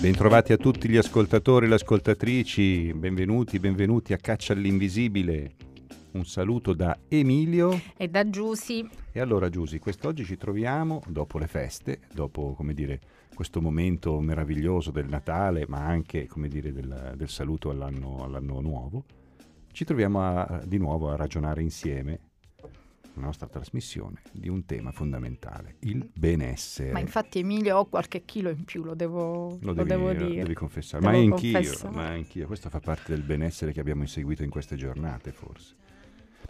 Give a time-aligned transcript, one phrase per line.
[0.00, 5.69] Bentrovati a tutti gli ascoltatori e le ascoltatrici, benvenuti, benvenuti a Caccia all'Invisibile.
[6.12, 8.88] Un saluto da Emilio e da Giusy.
[9.12, 13.00] E allora Giusy, quest'oggi ci troviamo dopo le feste, dopo come dire,
[13.32, 19.04] questo momento meraviglioso del Natale, ma anche come dire, del, del saluto all'anno, all'anno, nuovo.
[19.70, 22.18] Ci troviamo a, di nuovo a ragionare insieme
[23.14, 26.90] la nostra trasmissione di un tema fondamentale, il benessere.
[26.90, 30.42] Ma infatti Emilio ho qualche chilo in più, lo devo, lo devi, lo devo dire.
[30.42, 34.50] Devi confessare, ma anch'io, ma anch'io, questo fa parte del benessere che abbiamo inseguito in
[34.50, 35.76] queste giornate forse.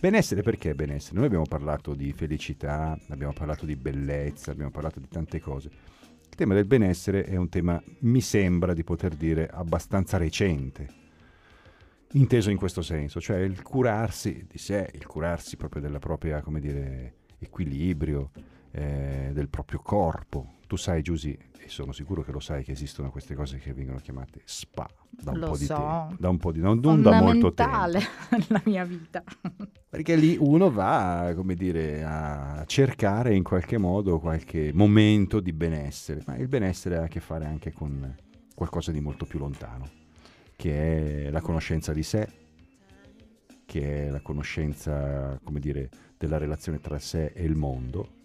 [0.00, 1.16] Benessere perché benessere?
[1.16, 5.68] Noi abbiamo parlato di felicità, abbiamo parlato di bellezza, abbiamo parlato di tante cose.
[6.28, 11.06] Il tema del benessere è un tema, mi sembra di poter dire, abbastanza recente
[12.12, 16.60] inteso in questo senso, cioè il curarsi di sé, il curarsi proprio della propria, come
[16.60, 18.30] dire, equilibrio,
[18.70, 20.57] eh, del proprio corpo.
[20.68, 23.98] Tu sai, Giusy, e sono sicuro che lo sai, che esistono queste cose che vengono
[23.98, 25.74] chiamate spa da un lo po' di so.
[25.74, 27.72] tempo, da un po' di non, non da molto tempo.
[28.30, 29.24] nella mia vita.
[29.88, 36.22] Perché lì uno va, come dire, a cercare in qualche modo qualche momento di benessere,
[36.26, 38.14] ma il benessere ha a che fare anche con
[38.54, 39.98] qualcosa di molto più lontano
[40.58, 42.28] che è la conoscenza di sé,
[43.64, 48.16] che è la conoscenza, come dire, della relazione tra sé e il mondo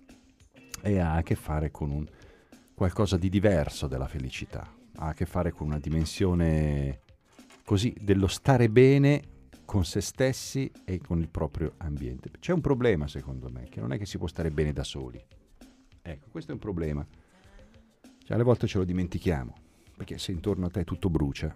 [0.81, 2.07] e ha a che fare con un,
[2.73, 7.01] qualcosa di diverso della felicità, ha a che fare con una dimensione
[7.63, 9.31] così dello stare bene
[9.65, 12.29] con se stessi e con il proprio ambiente.
[12.39, 15.23] C'è un problema secondo me, che non è che si può stare bene da soli.
[16.01, 17.05] Ecco, questo è un problema.
[18.23, 19.53] Cioè, alle volte ce lo dimentichiamo,
[19.95, 21.55] perché se intorno a te tutto brucia,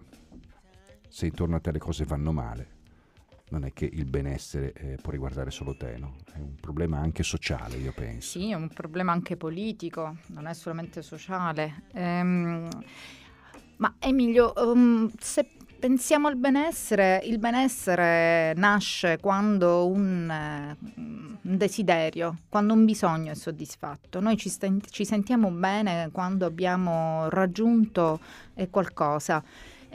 [1.08, 2.77] se intorno a te le cose vanno male,
[3.50, 6.16] non è che il benessere eh, può riguardare solo te, no?
[6.34, 8.40] È un problema anche sociale, io penso.
[8.40, 11.84] Sì, è un problema anche politico, non è solamente sociale.
[11.94, 12.70] Ehm,
[13.78, 15.48] ma Emilio, um, se
[15.80, 24.20] pensiamo al benessere, il benessere nasce quando un, un desiderio, quando un bisogno è soddisfatto.
[24.20, 28.20] Noi ci, st- ci sentiamo bene quando abbiamo raggiunto
[28.56, 29.44] eh, qualcosa.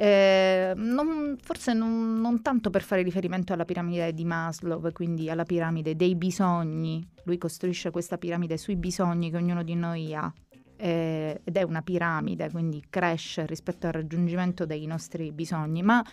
[0.03, 5.45] Eh, non, forse non, non, tanto per fare riferimento alla piramide di Maslow, quindi alla
[5.45, 7.07] piramide dei bisogni.
[7.23, 10.33] Lui costruisce questa piramide sui bisogni che ognuno di noi ha.
[10.77, 16.05] Eh, ed è una piramide, quindi cresce rispetto al raggiungimento dei nostri bisogni, ma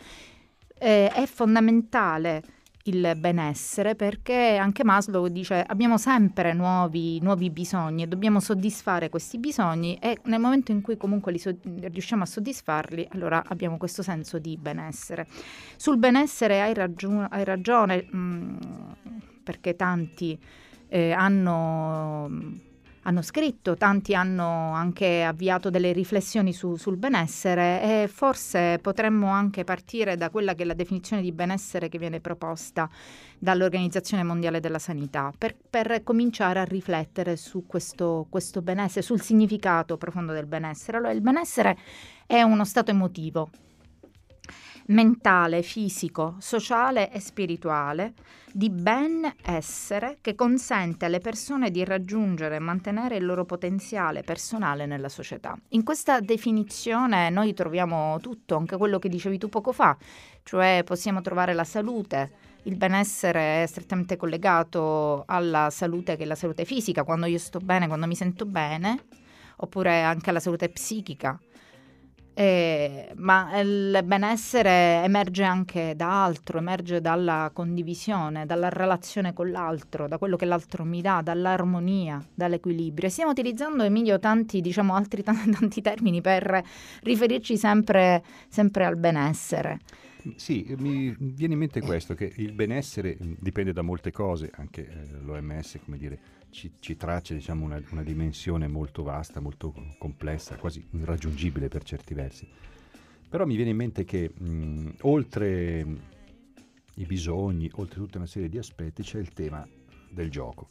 [0.78, 2.44] eh, è fondamentale
[2.90, 9.38] il benessere perché anche Maslow dice abbiamo sempre nuovi, nuovi, bisogni e dobbiamo soddisfare questi
[9.38, 14.38] bisogni e nel momento in cui comunque so- riusciamo a soddisfarli allora abbiamo questo senso
[14.40, 15.28] di benessere.
[15.78, 18.58] Sul benessere hai, raggiu- hai ragione mh, mm,
[19.44, 20.38] perché tanti
[20.88, 22.68] eh, hanno
[23.10, 29.64] hanno scritto, tanti hanno anche avviato delle riflessioni su, sul benessere e forse potremmo anche
[29.64, 32.88] partire da quella che è la definizione di benessere che viene proposta
[33.40, 39.98] dall'Organizzazione Mondiale della Sanità per, per cominciare a riflettere su questo, questo benessere, sul significato
[39.98, 40.98] profondo del benessere.
[40.98, 41.78] Allora, il benessere
[42.28, 43.50] è uno stato emotivo
[44.90, 48.14] mentale, fisico, sociale e spirituale
[48.52, 55.10] di benessere che consente alle persone di raggiungere e mantenere il loro potenziale personale nella
[55.10, 55.56] società.
[55.70, 59.96] In questa definizione noi troviamo tutto, anche quello che dicevi tu poco fa,
[60.44, 66.36] cioè possiamo trovare la salute, il benessere è strettamente collegato alla salute che è la
[66.36, 69.06] salute fisica, quando io sto bene, quando mi sento bene,
[69.58, 71.40] oppure anche alla salute psichica
[72.40, 80.08] eh, ma il benessere emerge anche da altro, emerge dalla condivisione, dalla relazione con l'altro,
[80.08, 83.10] da quello che l'altro mi dà, dall'armonia, dall'equilibrio.
[83.10, 86.64] stiamo utilizzando, Emilio, tanti, diciamo, altri t- tanti termini per
[87.04, 89.80] riferirci sempre, sempre al benessere.
[90.36, 95.22] Sì, mi viene in mente questo, che il benessere dipende da molte cose, anche eh,
[95.22, 100.86] l'OMS, come dire, ci, ci traccia diciamo, una, una, dimensione molto vasta, molto complessa, quasi
[100.92, 102.48] irraggiungibile per certi versi.
[103.30, 105.86] Però mi viene in mente che mh, oltre
[106.96, 109.68] i bisogni, oltre tutta una serie di aspetti, c'è il tema
[110.10, 110.70] del gioco.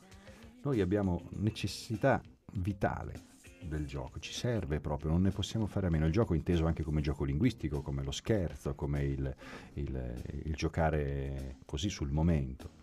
[0.62, 2.20] Noi abbiamo necessità
[2.54, 3.27] vitale
[3.62, 6.06] del gioco, ci serve proprio, non ne possiamo fare a meno.
[6.06, 9.34] Il gioco inteso anche come gioco linguistico, come lo scherzo, come il,
[9.74, 12.76] il, il giocare così sul momento.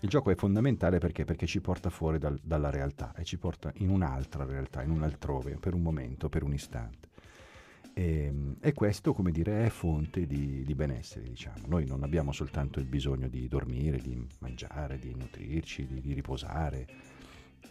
[0.00, 1.24] Il gioco è fondamentale perché?
[1.24, 5.04] Perché ci porta fuori dal, dalla realtà e ci porta in un'altra realtà, in un
[5.04, 7.10] altrove, per un momento, per un istante.
[7.94, 11.66] E, ehm, e, questo, come dire, è fonte di, di, benessere, diciamo.
[11.66, 16.86] Noi non abbiamo soltanto il bisogno di dormire, di mangiare, di nutrirci, di, di riposare,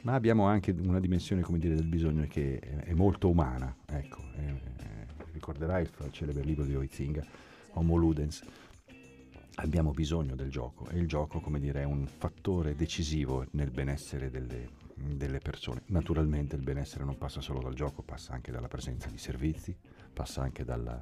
[0.01, 3.75] ma abbiamo anche una dimensione, come dire, del bisogno che è, molto umana.
[3.85, 7.23] Ecco, è, è, ricorderai il, il celebre libro di Oizinga,
[7.73, 8.43] Homo Ludens.
[9.55, 14.29] Abbiamo bisogno del gioco e il gioco, come dire, è un fattore decisivo nel benessere
[14.29, 15.83] delle, delle persone.
[15.87, 19.75] Naturalmente il benessere non passa solo dal gioco, passa anche dalla presenza di servizi,
[20.13, 21.01] passa anche dal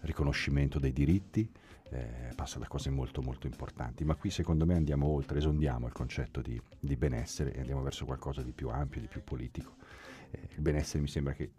[0.00, 1.50] riconoscimento dei diritti,
[1.90, 5.92] eh, passa da cose molto molto importanti, ma qui secondo me andiamo oltre, esondiamo il
[5.92, 9.76] concetto di, di benessere e andiamo verso qualcosa di più ampio, di più politico.
[10.30, 11.52] Eh, il benessere mi sembra che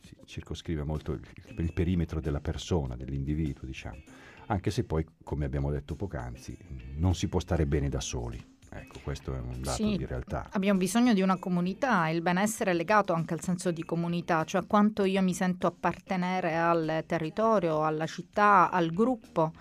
[0.00, 1.20] si circoscriva molto il,
[1.58, 4.00] il perimetro della persona, dell'individuo, diciamo,
[4.46, 6.56] anche se poi, come abbiamo detto poc'anzi,
[6.96, 8.56] non si può stare bene da soli.
[8.80, 10.48] Ecco, questo è un dato sì, di realtà.
[10.52, 14.66] Abbiamo bisogno di una comunità, il benessere è legato anche al senso di comunità, cioè
[14.66, 19.52] quanto io mi sento appartenere al territorio, alla città, al gruppo.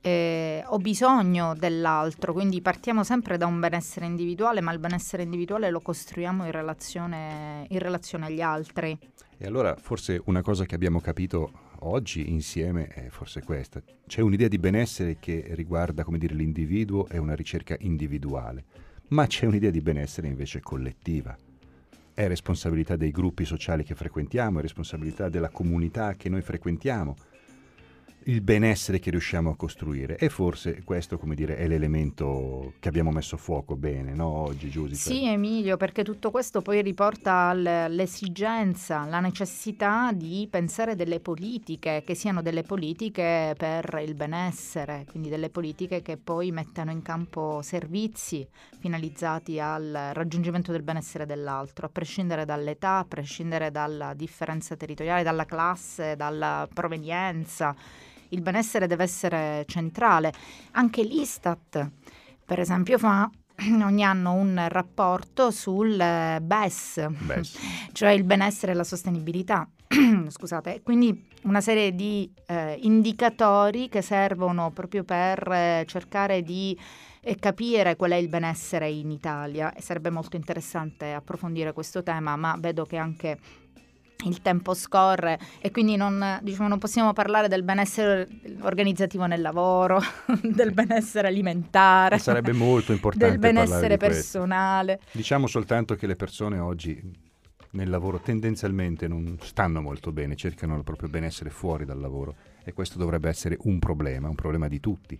[0.00, 5.70] Eh, ho bisogno dell'altro, quindi partiamo sempre da un benessere individuale, ma il benessere individuale
[5.70, 8.96] lo costruiamo in relazione, in relazione agli altri.
[9.38, 11.50] E allora forse una cosa che abbiamo capito
[11.80, 13.82] oggi insieme è forse questa.
[14.06, 18.64] C'è un'idea di benessere che riguarda, dire, l'individuo e una ricerca individuale,
[19.08, 21.36] ma c'è un'idea di benessere invece collettiva.
[22.14, 27.14] È responsabilità dei gruppi sociali che frequentiamo, è responsabilità della comunità che noi frequentiamo
[28.28, 33.12] il benessere che riusciamo a costruire e forse questo come dire è l'elemento che abbiamo
[33.12, 34.26] messo a fuoco bene no?
[34.26, 41.20] oggi Giuseppe sì Emilio perché tutto questo poi riporta all'esigenza la necessità di pensare delle
[41.20, 47.02] politiche che siano delle politiche per il benessere quindi delle politiche che poi mettano in
[47.02, 48.46] campo servizi
[48.80, 55.44] finalizzati al raggiungimento del benessere dell'altro a prescindere dall'età a prescindere dalla differenza territoriale dalla
[55.44, 57.76] classe dalla provenienza
[58.30, 60.32] il benessere deve essere centrale.
[60.72, 61.90] Anche l'Istat,
[62.44, 63.30] per esempio, fa
[63.82, 67.58] ogni anno un rapporto sul BES, BES.
[67.92, 69.68] cioè il benessere e la sostenibilità.
[70.28, 76.76] Scusate, quindi una serie di eh, indicatori che servono proprio per eh, cercare di
[77.20, 82.36] eh, capire qual è il benessere in Italia e sarebbe molto interessante approfondire questo tema,
[82.36, 83.38] ma vedo che anche
[84.24, 88.26] il tempo scorre e quindi non, diciamo, non, possiamo parlare del benessere
[88.60, 90.00] organizzativo nel lavoro,
[90.42, 92.18] del benessere alimentare.
[92.18, 93.28] Sarebbe molto importante.
[93.28, 95.00] Del benessere personale.
[95.12, 97.24] Diciamo soltanto che le persone oggi
[97.72, 102.34] nel lavoro tendenzialmente non stanno molto bene, cercano il proprio benessere fuori dal lavoro
[102.64, 105.18] e questo dovrebbe essere un problema, un problema di tutti,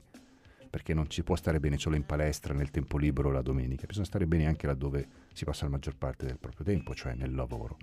[0.70, 4.06] perché non si può stare bene solo in palestra, nel tempo libero la domenica, bisogna
[4.06, 7.76] stare bene anche laddove si passa la maggior parte del proprio tempo, cioè nel lavoro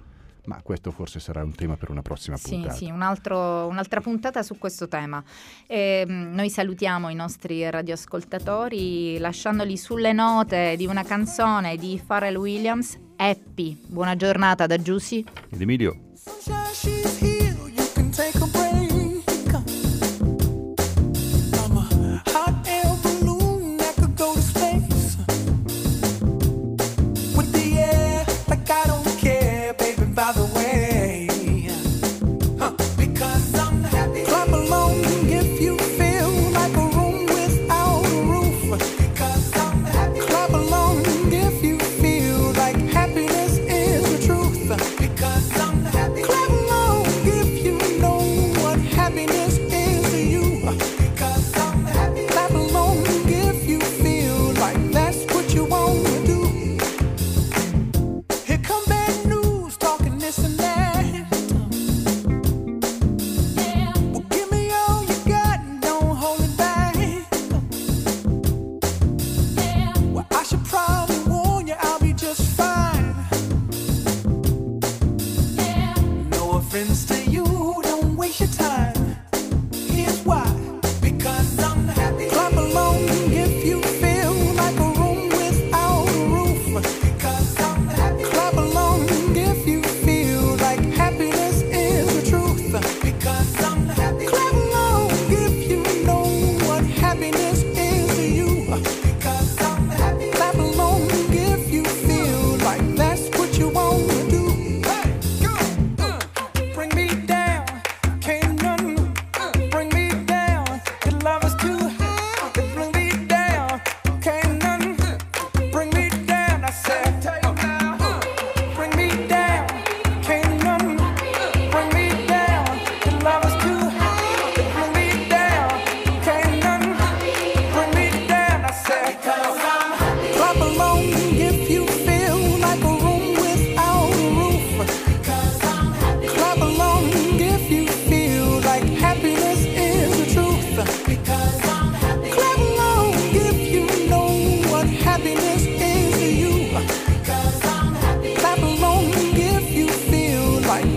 [0.46, 2.74] ma questo forse sarà un tema per una prossima puntata.
[2.74, 5.24] Sì, sì, un altro, un'altra puntata su questo tema.
[5.68, 12.36] E, ehm, noi salutiamo i nostri radioascoltatori lasciandoli sulle note di una canzone di Pharrell
[12.36, 13.80] Williams, Happy.
[13.88, 15.98] Buona giornata da Giussi ed Emilio.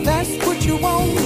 [0.06, 1.25] that's what you want.